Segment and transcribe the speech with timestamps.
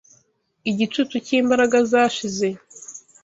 [0.69, 2.47] Igicucu cyimbaraga zashize